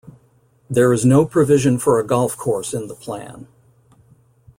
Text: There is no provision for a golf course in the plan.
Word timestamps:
There 0.67 0.91
is 0.93 1.05
no 1.05 1.25
provision 1.27 1.77
for 1.77 1.99
a 1.99 2.03
golf 2.03 2.35
course 2.35 2.73
in 2.73 2.87
the 2.87 2.95
plan. 2.95 3.45